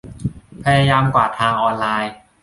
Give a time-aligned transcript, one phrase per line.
[0.63, 2.13] พยายามกวาดทางออนไลน์